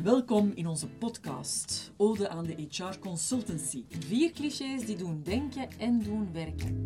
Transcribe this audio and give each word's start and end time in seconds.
Welkom 0.00 0.52
in 0.54 0.66
onze 0.66 0.88
podcast 0.88 1.92
Ode 1.96 2.28
aan 2.28 2.44
de 2.44 2.66
HR 2.70 2.98
Consultancy. 2.98 3.84
Vier 3.88 4.30
clichés 4.32 4.86
die 4.86 4.96
doen 4.96 5.22
denken 5.22 5.68
en 5.78 5.98
doen 5.98 6.32
werken. 6.32 6.84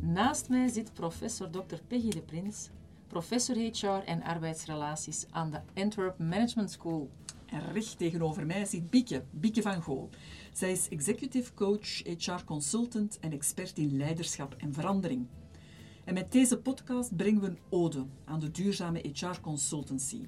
Naast 0.00 0.48
mij 0.48 0.68
zit 0.68 0.92
professor 0.92 1.50
Dr. 1.50 1.78
Peggy 1.86 2.10
de 2.10 2.22
Prins, 2.22 2.70
professor 3.06 3.56
HR 3.56 4.04
en 4.04 4.22
arbeidsrelaties 4.22 5.26
aan 5.30 5.50
de 5.50 5.60
Antwerp 5.74 6.18
Management 6.18 6.70
School. 6.70 7.10
En 7.46 7.72
recht 7.72 7.98
tegenover 7.98 8.46
mij 8.46 8.64
zit 8.64 8.90
Bieke, 8.90 9.24
Bieke 9.30 9.62
van 9.62 9.82
Gool. 9.82 10.08
Zij 10.52 10.72
is 10.72 10.88
executive 10.88 11.54
coach, 11.54 12.02
HR 12.02 12.44
consultant 12.44 13.18
en 13.20 13.32
expert 13.32 13.78
in 13.78 13.96
leiderschap 13.96 14.54
en 14.58 14.72
verandering. 14.72 15.26
En 16.10 16.16
met 16.16 16.32
deze 16.32 16.58
podcast 16.58 17.16
brengen 17.16 17.40
we 17.40 17.46
een 17.46 17.58
ode 17.68 18.06
aan 18.24 18.40
de 18.40 18.50
duurzame 18.50 19.04
HR 19.12 19.40
consultancy. 19.40 20.26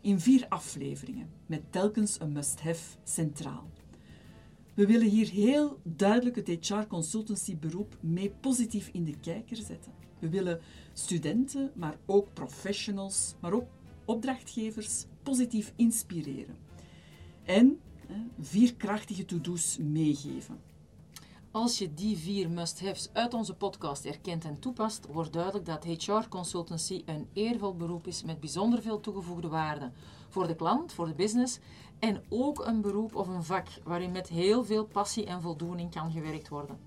In 0.00 0.20
vier 0.20 0.46
afleveringen, 0.48 1.30
met 1.46 1.72
telkens 1.72 2.20
een 2.20 2.32
must-have 2.32 2.96
centraal. 3.04 3.70
We 4.74 4.86
willen 4.86 5.08
hier 5.08 5.30
heel 5.30 5.80
duidelijk 5.82 6.36
het 6.36 6.68
HR 6.68 6.86
consultancy 6.88 7.56
beroep 7.56 7.96
mee 8.00 8.30
positief 8.40 8.88
in 8.92 9.04
de 9.04 9.18
kijker 9.20 9.56
zetten. 9.56 9.92
We 10.18 10.28
willen 10.28 10.60
studenten, 10.92 11.70
maar 11.74 11.96
ook 12.06 12.32
professionals, 12.32 13.34
maar 13.40 13.52
ook 13.52 13.68
opdrachtgevers 14.04 15.04
positief 15.22 15.72
inspireren. 15.76 16.56
En 17.44 17.80
vier 18.40 18.74
krachtige 18.74 19.24
to-do's 19.24 19.78
meegeven. 19.78 20.71
Als 21.52 21.78
je 21.78 21.94
die 21.94 22.18
vier 22.18 22.50
must-haves 22.50 23.08
uit 23.12 23.34
onze 23.34 23.54
podcast 23.54 24.04
erkent 24.04 24.44
en 24.44 24.58
toepast, 24.58 25.06
wordt 25.10 25.32
duidelijk 25.32 25.66
dat 25.66 25.84
HR 25.84 26.28
consultancy 26.28 27.02
een 27.06 27.28
eervol 27.32 27.74
beroep 27.74 28.06
is 28.06 28.22
met 28.22 28.40
bijzonder 28.40 28.82
veel 28.82 29.00
toegevoegde 29.00 29.48
waarde 29.48 29.90
voor 30.28 30.46
de 30.46 30.54
klant, 30.54 30.92
voor 30.92 31.06
de 31.06 31.14
business 31.14 31.58
en 31.98 32.22
ook 32.28 32.66
een 32.66 32.80
beroep 32.80 33.14
of 33.14 33.28
een 33.28 33.44
vak 33.44 33.66
waarin 33.84 34.12
met 34.12 34.28
heel 34.28 34.64
veel 34.64 34.84
passie 34.84 35.26
en 35.26 35.42
voldoening 35.42 35.90
kan 35.90 36.12
gewerkt 36.12 36.48
worden. 36.48 36.78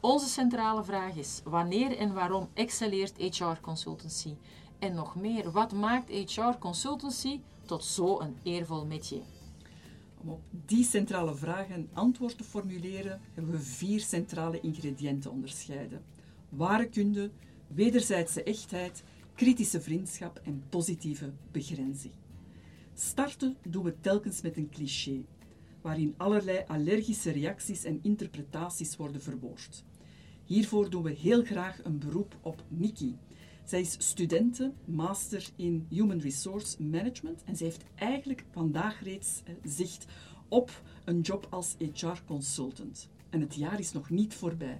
Onze 0.00 0.28
centrale 0.28 0.84
vraag 0.84 1.14
is: 1.14 1.40
wanneer 1.44 1.96
en 1.96 2.14
waarom 2.14 2.48
excelleert 2.54 3.36
HR 3.36 3.60
consultancy? 3.60 4.34
En 4.78 4.94
nog 4.94 5.14
meer, 5.14 5.50
wat 5.50 5.72
maakt 5.72 6.10
HR 6.10 6.58
consultancy 6.58 7.40
tot 7.66 7.84
zo'n 7.84 8.38
eervol 8.42 8.86
métier? 8.86 9.41
Om 10.22 10.28
op 10.28 10.42
die 10.66 10.84
centrale 10.84 11.34
vragen 11.34 11.74
een 11.74 11.88
antwoord 11.92 12.36
te 12.36 12.44
formuleren, 12.44 13.20
hebben 13.34 13.52
we 13.52 13.58
vier 13.58 14.00
centrale 14.00 14.60
ingrediënten 14.60 15.30
onderscheiden. 15.30 16.02
Ware 16.48 16.88
kunde, 16.88 17.30
wederzijdse 17.66 18.42
echtheid, 18.42 19.02
kritische 19.34 19.80
vriendschap 19.80 20.40
en 20.44 20.62
positieve 20.68 21.32
begrenzing. 21.50 22.12
Starten 22.94 23.56
doen 23.68 23.84
we 23.84 24.00
telkens 24.00 24.40
met 24.40 24.56
een 24.56 24.68
cliché, 24.68 25.24
waarin 25.80 26.14
allerlei 26.16 26.64
allergische 26.66 27.30
reacties 27.30 27.84
en 27.84 27.98
interpretaties 28.02 28.96
worden 28.96 29.22
verwoord. 29.22 29.84
Hiervoor 30.44 30.90
doen 30.90 31.02
we 31.02 31.10
heel 31.10 31.44
graag 31.44 31.84
een 31.84 31.98
beroep 31.98 32.36
op 32.40 32.62
Nikki. 32.68 33.16
Zij 33.64 33.80
is 33.80 33.96
studente, 33.98 34.72
master 34.84 35.48
in 35.56 35.86
Human 35.90 36.18
Resource 36.20 36.82
Management 36.82 37.42
en 37.44 37.56
zij 37.56 37.66
heeft 37.66 37.84
eigenlijk 37.94 38.44
vandaag 38.52 39.02
reeds 39.02 39.42
eh, 39.44 39.54
zicht 39.64 40.06
op 40.48 40.70
een 41.04 41.20
job 41.20 41.46
als 41.50 41.74
HR 41.94 42.06
consultant. 42.26 43.08
En 43.30 43.40
het 43.40 43.54
jaar 43.54 43.78
is 43.78 43.92
nog 43.92 44.10
niet 44.10 44.34
voorbij. 44.34 44.78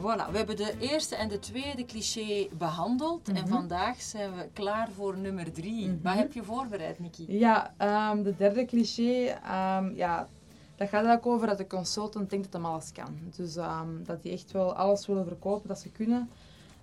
Voilà, 0.00 0.30
we 0.30 0.36
hebben 0.36 0.56
de 0.56 0.74
eerste 0.78 1.16
en 1.16 1.28
de 1.28 1.38
tweede 1.38 1.84
cliché 1.84 2.48
behandeld. 2.58 3.28
En 3.28 3.34
Mhm. 3.34 3.48
vandaag 3.48 4.02
zijn 4.02 4.34
we 4.36 4.48
klaar 4.52 4.90
voor 4.90 5.18
nummer 5.18 5.52
drie. 5.52 5.86
Mhm. 5.88 5.96
Wat 6.02 6.14
heb 6.14 6.32
je 6.32 6.42
voorbereid, 6.42 6.98
Nikki? 6.98 7.24
Ja, 7.38 7.74
ehm, 7.78 8.22
de 8.22 8.34
derde 8.36 8.64
cliché, 8.64 9.24
ehm, 9.26 9.94
ja, 9.94 10.28
dat 10.76 10.88
gaat 10.88 11.04
eigenlijk 11.04 11.26
over 11.26 11.46
dat 11.46 11.58
de 11.58 11.66
consultant 11.66 12.30
denkt 12.30 12.52
dat 12.52 12.60
hij 12.62 12.70
alles 12.70 12.92
kan. 12.92 13.18
Dus 13.36 13.56
ehm, 13.56 14.02
dat 14.04 14.22
die 14.22 14.32
echt 14.32 14.52
wel 14.52 14.74
alles 14.74 15.06
willen 15.06 15.26
verkopen 15.26 15.68
dat 15.68 15.78
ze 15.78 15.90
kunnen. 15.90 16.30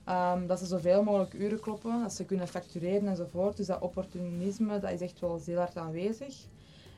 Ehm, 0.03 0.47
dat 0.47 0.59
ze 0.59 0.65
zoveel 0.65 1.03
mogelijk 1.03 1.33
uren 1.33 1.59
kloppen, 1.59 2.01
dat 2.01 2.13
ze 2.13 2.25
kunnen 2.25 2.47
factureren 2.47 3.07
enzovoort. 3.07 3.57
Dus 3.57 3.65
dat 3.65 3.81
opportunisme, 3.81 4.79
dat 4.79 4.91
is 4.91 5.01
echt 5.01 5.19
wel 5.19 5.39
heel 5.45 5.57
hard 5.57 5.77
aanwezig. 5.77 6.35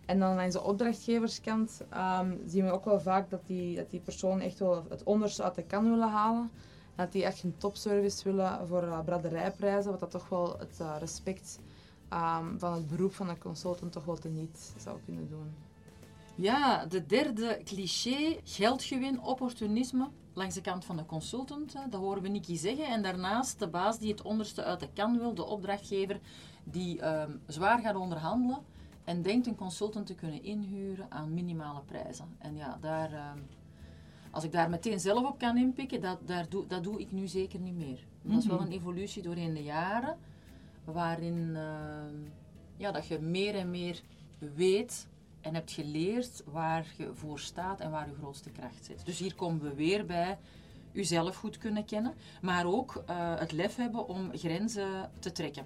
En 0.06 0.20
dan 0.20 0.40
aan 0.40 0.50
de 0.50 0.62
opdrachtgeverskant 0.62 1.82
ehm, 1.90 2.32
zien 2.46 2.66
we 2.66 2.72
ook 2.72 2.86
wel 2.86 3.00
vaak 3.00 3.30
dat 3.30 3.42
die, 3.46 3.76
dat 3.76 3.90
die 3.90 4.00
persoon 4.00 4.40
echt 4.40 4.60
wel 4.60 4.86
het 4.90 5.04
onderste 5.04 5.44
uit 5.44 5.56
de 5.56 5.64
kan 5.64 5.90
willen 5.90 6.10
halen. 6.10 6.52
Dat 6.96 7.12
die 7.12 7.24
echt 7.24 7.44
een 7.44 7.58
topservice 7.58 8.24
willen 8.24 8.68
voor 8.68 8.84
uh, 8.84 9.00
braderijprijzen, 9.06 9.92
wat 9.92 10.00
dat 10.00 10.12
toch 10.12 10.30
wel 10.30 10.56
het 10.60 10.80
eh, 10.80 10.96
respect 11.00 11.60
van 12.58 12.74
het 12.74 12.88
beroep 12.88 13.14
van 13.14 13.30
een 13.30 13.40
consultant 13.40 13.92
toch 13.92 14.06
wel 14.06 14.18
teniet 14.18 14.74
zou 14.78 15.00
kunnen 15.06 15.30
doen. 15.30 15.54
Ja, 16.36 16.86
de 16.86 17.06
derde 17.06 17.62
cliché, 17.64 18.40
geldgewin, 18.44 19.22
opportunisme. 19.22 20.08
Langs 20.34 20.56
de 20.56 20.62
kant 20.62 20.86
van 20.86 20.98
de 20.98 21.06
consultant, 21.06 21.74
dat 21.90 22.00
horen 22.02 22.22
we 22.22 22.28
Nikki 22.30 22.56
zeggen. 22.58 22.86
En 22.86 23.02
daarnaast 23.02 23.60
de 23.60 23.68
baas 23.68 24.00
die 24.00 24.12
het 24.12 24.22
onderste 24.22 24.64
uit 24.64 24.80
de 24.80 24.90
kan 24.94 25.18
wil, 25.18 25.34
de 25.34 25.46
opdrachtgever 25.46 26.20
die 26.64 27.02
ehm, 27.02 27.32
zwaar 27.48 27.80
gaat 27.80 27.96
onderhandelen 27.96 28.60
en 29.04 29.22
denkt 29.22 29.48
een 29.48 29.56
consultant 29.56 30.06
te 30.06 30.16
kunnen 30.16 30.44
inhuren 30.44 31.06
aan 31.12 31.34
minimale 31.34 31.82
prijzen. 31.82 32.36
En 32.38 32.56
ja, 32.56 32.78
daar, 32.82 33.14
ehm, 33.14 33.38
als 34.32 34.44
ik 34.44 34.52
daar 34.52 34.70
meteen 34.70 35.00
zelf 35.00 35.26
op 35.30 35.38
kan 35.38 35.58
inpikken, 35.58 36.02
dat, 36.02 36.18
daar 36.28 36.50
doe, 36.50 36.68
dat 36.68 36.84
doe 36.84 37.00
ik 37.00 37.12
nu 37.12 37.28
zeker 37.28 37.60
niet 37.60 37.76
meer. 37.76 38.00
Dat 38.22 38.38
is 38.38 38.46
wel 38.46 38.58
Mhm. 38.58 38.66
een 38.66 38.72
evolutie 38.72 39.22
doorheen 39.22 39.54
de 39.54 39.64
jaren, 39.64 40.18
waarin 40.84 41.56
ehm, 41.56 42.16
ja, 42.78 42.92
dat 42.92 43.08
je 43.08 43.20
meer 43.20 43.56
en 43.56 43.70
meer 43.70 44.02
weet 44.56 45.08
en 45.44 45.54
hebt 45.54 45.72
geleerd 45.72 46.44
waar 46.46 46.86
je 46.98 47.10
voor 47.14 47.40
staat 47.40 47.80
en 47.80 47.92
waar 47.92 48.08
je 48.08 48.16
grootste 48.16 48.50
kracht 48.50 48.86
zit. 48.86 49.06
Dus 49.06 49.20
hier 49.20 49.36
komen 49.36 49.62
we 49.62 49.74
weer 49.74 50.06
bij 50.06 50.38
uzelf 50.92 51.36
goed 51.36 51.58
kunnen 51.58 51.86
kennen, 51.86 52.14
maar 52.42 52.66
ook 52.66 53.04
eh, 53.06 53.16
het 53.40 53.52
lef 53.52 53.76
hebben 53.76 54.08
om 54.08 54.30
grenzen 54.34 55.12
te 55.20 55.32
trekken. 55.32 55.66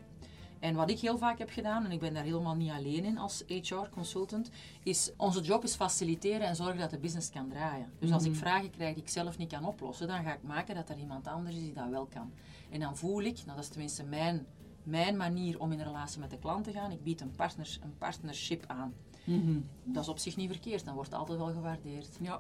En 0.60 0.76
wat 0.76 0.90
ik 0.90 1.00
heel 1.00 1.18
vaak 1.18 1.38
heb 1.38 1.50
gedaan, 1.50 1.86
en 1.86 1.92
ik 1.92 2.00
ben 2.00 2.14
daar 2.14 2.24
helemaal 2.24 2.56
niet 2.56 2.72
alleen 2.72 3.04
in 3.06 3.18
als 3.18 3.44
HR-consultant, 3.48 4.50
is 4.84 5.12
onze 5.18 5.42
job 5.42 5.64
is 5.64 5.76
faciliteren 5.76 6.48
en 6.48 6.56
zorgen 6.56 6.80
dat 6.80 6.90
de 6.90 6.98
business 6.98 7.30
kan 7.30 7.50
draaien. 7.50 7.92
Dus 8.00 8.12
als 8.12 8.24
ik 8.24 8.32
Mhm. 8.32 8.40
vragen 8.40 8.72
krijg 8.72 8.94
die 8.94 9.04
ik 9.04 9.10
zelf 9.10 9.38
niet 9.38 9.52
kan 9.52 9.66
oplossen, 9.66 10.08
dan 10.08 10.24
ga 10.24 10.34
ik 10.34 10.44
maken 10.44 10.76
dat 10.76 10.90
er 10.90 10.98
iemand 10.98 11.28
anders 11.28 11.56
is 11.56 11.62
die 11.62 11.74
dat 11.74 11.90
wel 11.90 12.06
kan. 12.14 12.32
En 12.70 12.80
dan 12.80 12.98
voel 12.98 13.22
ik, 13.22 13.36
nou 13.36 13.56
dat 13.56 13.64
is 13.66 13.70
tenminste 13.70 14.04
mijn, 14.04 14.46
mijn 14.88 15.18
manier 15.18 15.60
om 15.60 15.72
in 15.72 15.82
relatie 15.82 16.20
met 16.20 16.30
de 16.30 16.38
klant 16.40 16.64
te 16.64 16.72
gaan, 16.72 16.92
ik 16.92 17.04
bied 17.04 17.22
een, 17.22 17.32
partners, 17.36 17.80
een 17.84 17.98
partnership 17.98 18.64
aan. 18.68 18.94
Mhm. 19.24 19.60
Dat 19.84 20.04
is 20.04 20.10
op 20.10 20.18
zich 20.20 20.36
niet 20.36 20.50
verkeerd, 20.52 20.86
dan 20.86 20.94
wordt 20.96 21.14
altijd 21.14 21.38
wel 21.38 21.48
gewaardeerd. 21.54 22.18
Ja, 22.22 22.32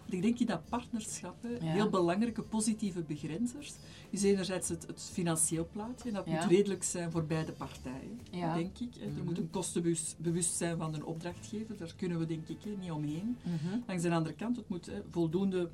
want 0.00 0.12
ik 0.12 0.22
denk 0.22 0.38
in 0.38 0.46
dat 0.46 0.68
partnerschap, 0.68 1.42
hè, 1.42 1.48
Ja. 1.48 1.58
heel 1.72 1.90
belangrijke 1.90 2.42
positieve 2.42 3.02
begrenzers, 3.02 3.74
is 4.10 4.22
enerzijds 4.22 4.68
het, 4.68 4.86
het 4.86 5.08
financieel 5.12 5.68
plaatje. 5.72 6.08
En 6.08 6.14
dat 6.14 6.26
Ja. 6.26 6.32
moet 6.32 6.50
redelijk 6.50 6.82
zijn 6.82 7.10
voor 7.10 7.24
beide 7.24 7.52
partijen, 7.52 8.20
Ja. 8.30 8.54
denk 8.54 8.78
ik. 8.78 8.94
Er 9.02 9.08
Mhm. 9.10 9.24
moet 9.24 9.38
een 9.38 9.50
kostenbewust 9.50 10.54
zijn 10.56 10.76
van 10.78 10.94
een 10.94 11.04
opdrachtgever, 11.04 11.76
daar 11.76 11.94
kunnen 11.96 12.18
we 12.18 12.26
denk 12.26 12.48
ik 12.48 12.58
niet 12.80 12.90
omheen. 12.90 13.36
Mhm. 13.42 13.78
Langs 13.86 14.02
de 14.02 14.10
andere 14.14 14.34
kant, 14.34 14.56
het 14.56 14.68
moet 14.68 14.90
voldoende 15.10 15.70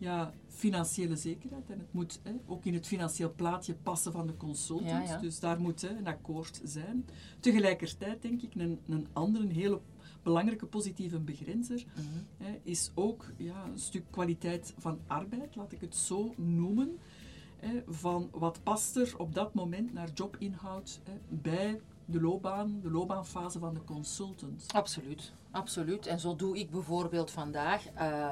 ja, 0.00 0.32
financiële 0.48 1.16
zekerheid 1.16 1.70
en 1.70 1.78
het 1.78 1.92
moet 1.92 2.20
hè, 2.22 2.32
ook 2.46 2.64
in 2.64 2.74
het 2.74 2.86
financieel 2.86 3.32
plaatje 3.36 3.74
passen 3.74 4.12
van 4.12 4.26
de 4.26 4.36
consultant. 4.36 4.90
Ja, 4.90 5.14
ja. 5.14 5.18
Dus 5.18 5.40
daar 5.40 5.60
moet 5.60 5.80
hè, 5.80 5.88
een 5.88 6.06
akkoord 6.06 6.60
zijn. 6.64 7.06
Tegelijkertijd 7.40 8.22
denk 8.22 8.42
ik 8.42 8.54
een, 8.54 8.80
een 8.88 9.06
andere, 9.12 9.44
een 9.44 9.50
hele 9.50 9.80
belangrijke 10.22 10.66
positieve 10.66 11.18
begrenzer 11.18 11.84
Mhm. 11.94 12.06
hè, 12.36 12.60
is 12.62 12.90
ook 12.94 13.24
ja, 13.36 13.64
een 13.64 13.78
stuk 13.78 14.04
kwaliteit 14.10 14.74
van 14.78 14.98
arbeid, 15.06 15.56
laat 15.56 15.72
ik 15.72 15.80
het 15.80 15.96
zo 15.96 16.34
noemen. 16.36 16.98
Hè, 17.56 17.82
van 17.86 18.28
wat 18.32 18.62
past 18.62 18.96
er 18.96 19.14
op 19.18 19.34
dat 19.34 19.54
moment 19.54 19.92
naar 19.92 20.10
jobinhoud 20.14 21.00
hè, 21.04 21.12
bij 21.28 21.80
de 22.04 22.20
loopbaan, 22.20 22.80
de 22.82 22.90
loopbaanfase 22.90 23.58
van 23.58 23.74
de 23.74 23.84
consultant. 23.84 24.64
Absoluut, 24.72 25.32
absoluut. 25.50 26.06
En 26.06 26.20
zo 26.20 26.36
doe 26.36 26.58
ik 26.58 26.70
bijvoorbeeld 26.70 27.30
vandaag 27.30 27.86
eh, 27.94 28.30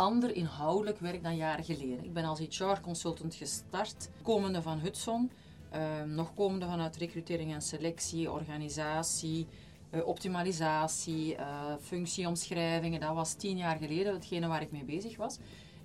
ander 0.00 0.34
inhoudelijk 0.34 0.98
werk 0.98 1.22
dan 1.22 1.36
jaren 1.36 1.64
geleden. 1.64 2.04
Ik 2.04 2.12
ben 2.12 2.24
als 2.24 2.38
HR-consultant 2.38 3.34
gestart, 3.34 4.10
komende 4.22 4.62
van 4.62 4.78
Hudson, 4.78 5.30
eh, 5.70 6.02
nog 6.02 6.34
komende 6.34 6.66
vanuit 6.66 6.96
recrutering 6.96 7.52
en 7.52 7.62
selectie, 7.62 8.30
organisatie, 8.30 9.46
eh, 9.90 10.06
optimalisatie, 10.06 11.36
eh, 11.36 11.74
functieomschrijvingen. 11.80 13.00
Dat 13.00 13.14
was 13.14 13.34
tien 13.34 13.56
jaar 13.56 13.76
geleden 13.76 14.12
hetgene 14.12 14.46
waar 14.46 14.62
ik 14.62 14.72
mee 14.72 14.84
bezig 14.84 15.16
was. 15.16 15.38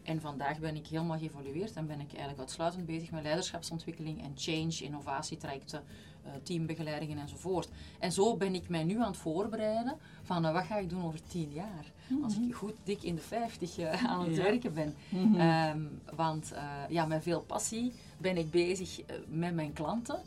En 0.05 0.21
vandaag 0.21 0.59
ben 0.59 0.75
ik 0.75 0.87
helemaal 0.87 1.17
geëvolueerd 1.17 1.73
en 1.73 1.87
ben 1.87 1.99
ik 1.99 2.09
eigenlijk 2.09 2.39
uitsluitend 2.39 2.85
bezig 2.85 3.11
met 3.11 3.23
leiderschapsontwikkeling 3.23 4.23
en 4.23 4.31
change, 4.35 4.83
innovatietrajecten, 4.83 5.83
uh, 6.25 6.31
teambegeleidingen 6.43 7.17
enzovoort. 7.17 7.69
En 7.99 8.11
zo 8.11 8.37
ben 8.37 8.55
ik 8.55 8.69
mij 8.69 8.83
nu 8.83 8.99
aan 8.99 9.07
het 9.07 9.17
voorbereiden 9.17 9.97
van 10.23 10.45
uh, 10.45 10.53
wat 10.53 10.63
ga 10.63 10.77
ik 10.77 10.89
doen 10.89 11.03
over 11.03 11.19
tien 11.27 11.51
jaar. 11.51 11.91
Als 12.23 12.37
ik 12.37 12.55
goed 12.55 12.73
dik 12.83 13.03
in 13.03 13.15
de 13.15 13.21
vijftig 13.21 13.77
uh, 13.79 14.03
aan 14.11 14.25
het 14.25 14.35
Ja. 14.35 14.43
werken 14.43 14.73
ben. 14.73 14.95
Mhm. 15.09 15.39
Ehm, 15.39 15.81
want 16.15 16.53
ja, 16.89 17.05
met 17.05 17.23
veel 17.23 17.41
passie 17.41 17.93
ben 18.17 18.37
ik 18.37 18.51
bezig 18.51 18.99
met 19.27 19.53
mijn 19.53 19.73
klanten. 19.73 20.21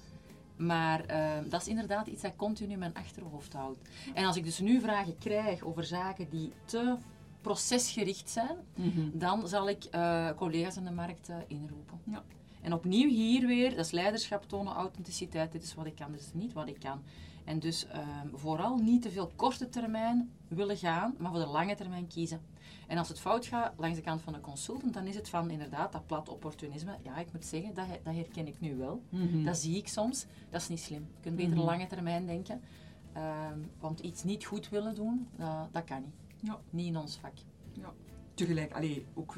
Maar 0.56 1.04
ehm, 1.04 1.48
dat 1.48 1.60
is 1.60 1.68
inderdaad 1.68 2.06
iets 2.06 2.22
dat 2.22 2.36
continu 2.36 2.72
in 2.72 2.78
mijn 2.78 2.94
achterhoofd 2.94 3.52
houdt. 3.52 3.88
En 4.14 4.24
als 4.24 4.36
ik 4.36 4.44
dus 4.44 4.58
nu 4.58 4.80
vragen 4.80 5.18
krijg 5.18 5.62
over 5.62 5.84
zaken 5.84 6.28
die 6.30 6.52
te 6.64 6.96
procesgericht 7.40 8.30
zijn, 8.30 8.56
Mhm. 8.74 9.00
dan 9.18 9.48
zal 9.48 9.68
ik 9.68 9.84
eh, 9.84 10.30
collega's 10.36 10.76
in 10.76 10.84
de 10.84 10.90
markt 10.90 11.28
eh, 11.28 11.36
inroepen. 11.46 11.98
Ja. 12.04 12.22
En 12.62 12.72
opnieuw 12.72 13.08
hier 13.08 13.46
weer, 13.46 13.70
dat 13.70 13.84
is 13.84 13.90
leiderschap 13.90 14.48
tonen, 14.48 14.72
authenticiteit, 14.72 15.52
dit 15.52 15.62
is 15.62 15.74
wat 15.74 15.86
ik 15.86 15.94
kan, 15.94 16.12
dit 16.12 16.20
is 16.20 16.32
niet 16.32 16.52
wat 16.52 16.68
ik 16.68 16.80
kan. 16.80 17.02
En 17.44 17.58
dus 17.58 17.86
ehm, 17.86 18.28
vooral 18.32 18.76
niet 18.76 19.02
te 19.02 19.10
veel 19.10 19.30
korte 19.36 19.68
termijn 19.68 20.30
willen 20.48 20.76
gaan, 20.76 21.14
maar 21.18 21.30
voor 21.30 21.40
de 21.40 21.46
lange 21.46 21.74
termijn 21.74 22.06
kiezen. 22.06 22.40
En 22.86 22.98
als 22.98 23.08
het 23.08 23.20
fout 23.20 23.46
gaat 23.46 23.72
langs 23.76 23.96
de 23.96 24.02
kant 24.02 24.20
van 24.22 24.32
de 24.32 24.40
consultant, 24.40 24.94
dan 24.94 25.06
is 25.06 25.14
het 25.14 25.28
van 25.28 25.50
inderdaad 25.50 25.92
dat 25.92 26.06
plat 26.06 26.28
opportunisme. 26.28 26.96
Ja, 27.02 27.16
ik 27.16 27.32
moet 27.32 27.44
zeggen, 27.44 27.74
dat, 27.74 27.86
dat 28.02 28.14
herken 28.14 28.46
ik 28.46 28.60
nu 28.60 28.76
wel. 28.76 29.02
Mhm. 29.08 29.44
Dat 29.44 29.56
zie 29.58 29.76
ik 29.76 29.88
soms. 29.88 30.26
Dat 30.50 30.60
is 30.60 30.68
niet 30.68 30.80
slim. 30.80 31.06
Je 31.14 31.20
kunt 31.22 31.36
beter 31.36 31.56
Mhm. 31.56 31.64
lange 31.64 31.86
termijn 31.86 32.26
denken. 32.26 32.60
Ehm, 33.12 33.58
want 33.80 34.00
iets 34.00 34.24
niet 34.24 34.44
goed 34.44 34.68
willen 34.68 34.94
doen, 34.94 35.28
dat- 35.36 35.68
dat 35.72 35.84
kan 35.84 36.00
niet. 36.02 36.14
Ja. 36.40 36.60
Niet 36.70 36.86
in 36.86 36.96
ons 36.96 37.16
vak. 37.16 37.32
Tegelijk, 38.34 38.72
allee, 38.72 39.06
ook 39.14 39.34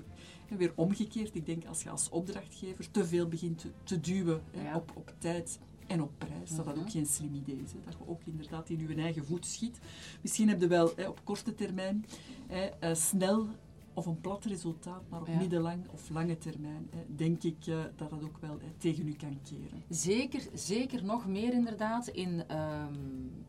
weer 0.48 0.72
omgekeerd. 0.76 1.34
Ik 1.34 1.46
denk 1.46 1.64
als 1.66 1.82
je 1.82 1.90
als 1.90 2.08
opdrachtgever 2.08 2.90
te 2.90 3.06
veel 3.06 3.28
begint 3.28 3.58
te, 3.58 3.70
te 3.82 4.00
duwen 4.00 4.42
hè, 4.50 4.62
Ja. 4.62 4.76
op, 4.76 4.92
op 4.96 5.12
tijd 5.18 5.58
en 5.86 6.02
op 6.02 6.12
prijs, 6.18 6.50
dat 6.56 6.64
dat 6.64 6.74
Mhm. 6.74 6.84
ook 6.84 6.90
geen 6.90 7.06
slim 7.06 7.34
idee 7.34 7.60
is. 7.64 7.72
Hè. 7.72 7.78
Dat 7.84 7.94
je 7.98 8.06
ook 8.08 8.20
inderdaad 8.24 8.68
in 8.70 8.88
je 8.88 8.94
eigen 8.94 9.24
voet 9.24 9.46
schiet. 9.46 9.78
Misschien 10.22 10.48
heb 10.48 10.60
je 10.60 10.66
wel 10.66 10.92
hè, 10.96 11.08
op 11.08 11.20
korte 11.24 11.54
termijn 11.54 12.04
hè, 12.46 12.64
eh, 12.64 12.94
snel 12.94 13.46
of 13.94 14.06
een 14.06 14.20
plat 14.20 14.44
resultaat, 14.44 15.02
maar 15.08 15.20
op 15.20 15.26
Ja. 15.26 15.36
middellang 15.38 15.88
of 15.92 16.10
lange 16.10 16.38
termijn 16.38 16.88
hè, 16.90 17.14
denk 17.16 17.42
ik 17.42 17.66
eh, 17.66 17.84
dat 17.96 18.10
dat 18.10 18.22
ook 18.22 18.38
wel 18.40 18.58
hè, 18.60 18.70
tegen 18.78 19.08
u 19.08 19.12
kan 19.12 19.38
keren. 19.42 19.82
Zeker, 19.88 20.42
zeker 20.54 21.04
nog 21.04 21.26
meer 21.26 21.52
inderdaad 21.52 22.08
in, 22.08 22.44
ehm, 22.48 22.94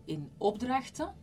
in 0.06 0.30
opdrachten 0.38 1.14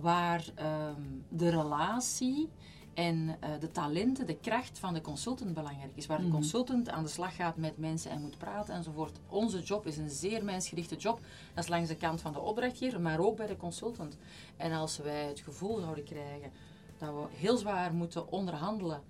waar 0.00 0.44
ehm, 0.54 1.02
de 1.28 1.48
relatie 1.48 2.48
en 2.94 3.36
eh, 3.40 3.50
de 3.60 3.70
talenten, 3.70 4.26
de 4.26 4.36
kracht 4.36 4.78
van 4.78 4.94
de 4.94 5.00
consultant 5.00 5.54
belangrijk 5.54 5.92
is. 5.94 6.06
Waar 6.06 6.18
de 6.18 6.22
Mhm. 6.24 6.32
consultant 6.32 6.88
aan 6.88 7.02
de 7.02 7.08
slag 7.08 7.34
gaat 7.36 7.56
met 7.56 7.78
mensen 7.78 8.10
en 8.10 8.20
moet 8.20 8.38
praten 8.38 8.74
enzovoort. 8.74 9.18
Onze 9.28 9.60
job 9.62 9.86
is 9.86 9.96
een 9.96 10.10
zeer 10.10 10.44
mensgerichte 10.44 10.96
job. 10.96 11.20
Dat 11.54 11.64
is 11.64 11.70
langs 11.70 11.88
de 11.88 11.96
kant 11.96 12.20
van 12.20 12.32
de 12.32 12.40
opdrachtgever, 12.40 13.00
maar 13.00 13.18
ook 13.18 13.36
bij 13.36 13.46
de 13.46 13.56
consultant. 13.56 14.16
En 14.56 14.72
als 14.72 14.98
wij 14.98 15.24
het 15.26 15.40
gevoel 15.40 15.80
zouden 15.80 16.04
krijgen 16.04 16.50
dat 16.98 17.08
we 17.14 17.26
heel 17.30 17.56
zwaar 17.56 17.94
moeten 17.94 18.32
onderhandelen, 18.32 19.02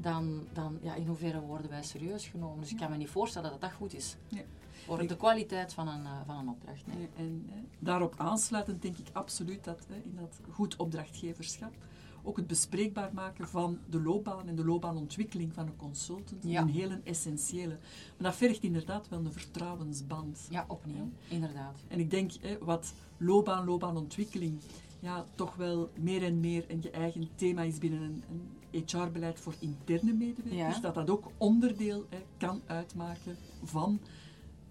dan, 0.00 0.46
dan 0.52 0.78
ja, 0.82 0.94
in 0.94 1.06
hoeverre 1.06 1.40
worden 1.40 1.70
wij 1.70 1.82
serieus 1.82 2.26
genomen. 2.26 2.60
Dus 2.60 2.70
ik 2.70 2.76
kan 2.76 2.90
me 2.90 2.96
niet 2.96 3.08
voorstellen 3.08 3.50
dat 3.50 3.60
dat 3.60 3.72
goed 3.72 3.94
is. 3.94 4.16
Ja. 4.28 4.42
Voor 4.84 5.06
de 5.06 5.16
kwaliteit 5.16 5.72
van 5.74 5.88
een, 5.88 6.04
eh, 6.04 6.12
van 6.26 6.36
een 6.38 6.48
opdracht. 6.48 6.86
Nee. 6.86 7.08
En, 7.16 7.46
hè, 7.50 7.60
daarop 7.78 8.14
aansluitend 8.16 8.82
denk 8.82 8.96
ik 8.96 9.06
absoluut 9.12 9.64
dat 9.64 9.86
hè, 9.88 9.94
in 9.94 10.16
dat 10.20 10.40
goed 10.50 10.76
opdrachtgeverschap 10.76 11.72
ook 12.22 12.36
het 12.36 12.46
bespreekbaar 12.46 13.10
maken 13.14 13.48
van 13.48 13.78
de 13.90 14.02
loopbaan 14.02 14.48
en 14.48 14.54
de 14.54 14.64
loopbaanontwikkeling 14.64 15.52
van 15.52 15.66
een 15.66 15.76
consultant 15.76 16.44
Ja. 16.44 16.60
een 16.60 16.68
hele 16.68 17.00
essentiële. 17.04 17.78
Maar 18.16 18.30
dat 18.30 18.36
vergt 18.36 18.62
inderdaad 18.62 19.08
wel 19.08 19.24
een 19.24 19.32
vertrouwensband. 19.32 20.46
Ja, 20.50 20.64
opnieuw, 20.68 21.10
inderdaad. 21.28 21.84
En 21.88 21.98
ik 21.98 22.10
denk 22.10 22.32
wat 22.60 22.94
loopbaan, 23.16 23.64
loopbaanontwikkeling 23.64 24.60
ja, 25.06 25.26
toch 25.34 25.54
wel 25.54 25.90
meer 25.98 26.22
en 26.22 26.40
meer 26.40 26.64
een 26.68 26.82
geëigend 26.82 27.28
thema 27.34 27.62
is 27.62 27.78
binnen 27.78 28.00
een, 28.02 28.22
een 28.30 28.84
HR-beleid 28.86 29.40
voor 29.40 29.54
interne 29.58 30.12
medewerkers, 30.12 30.74
Ja. 30.74 30.80
dat 30.80 30.94
dat 30.94 31.10
ook 31.10 31.30
onderdeel 31.36 32.06
hè, 32.08 32.18
kan 32.36 32.60
uitmaken 32.66 33.36
van 33.64 34.00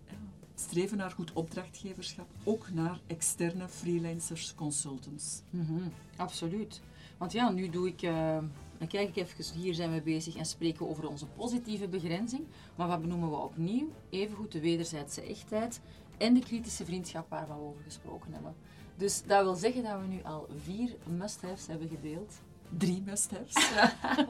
ja, 0.07 0.15
streven 0.55 0.97
naar 0.97 1.11
goed 1.11 1.33
opdrachtgeverschap, 1.33 2.27
ook 2.43 2.71
naar 2.73 2.99
externe 3.07 3.67
freelancers, 3.67 4.55
consultants. 4.55 5.41
Mhm, 5.49 5.73
Absoluut. 6.17 6.81
Want 7.17 7.31
ja, 7.31 7.49
nu 7.49 7.69
doe 7.69 7.87
ik, 7.87 8.01
eh, 8.01 8.37
dan 8.77 8.87
kijk 8.87 9.09
ik 9.09 9.15
even, 9.15 9.55
hier 9.59 9.73
zijn 9.73 9.93
we 9.93 10.01
bezig 10.01 10.35
en 10.35 10.45
spreken 10.45 10.79
we 10.85 10.91
over 10.91 11.07
onze 11.09 11.25
positieve 11.25 11.87
begrenzing. 11.87 12.43
Maar 12.75 12.87
wat 12.87 13.01
benoemen 13.01 13.29
we 13.29 13.35
opnieuw? 13.35 13.87
Evengoed 14.09 14.51
de 14.51 14.59
wederzijdse 14.59 15.21
echtheid 15.21 15.79
en 16.17 16.33
de 16.33 16.39
kritische 16.39 16.85
vriendschap 16.85 17.29
waar 17.29 17.47
we 17.47 17.53
over 17.53 17.83
gesproken 17.83 18.33
hebben. 18.33 18.55
Dus 18.97 19.23
dat 19.25 19.43
wil 19.43 19.55
zeggen 19.55 19.83
dat 19.83 19.99
we 19.99 20.07
nu 20.07 20.21
al 20.23 20.47
vier 20.63 20.95
must-haves 21.03 21.67
hebben 21.67 21.89
gedeeld. 21.89 22.33
Drie 22.77 23.03
must-haves. 23.05 23.69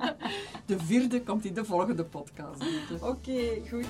de 0.65 0.79
vierde 0.79 1.23
komt 1.23 1.45
in 1.45 1.53
de 1.53 1.65
volgende 1.65 2.05
podcast. 2.05 2.63
Oké, 3.01 3.61
goed. 3.69 3.87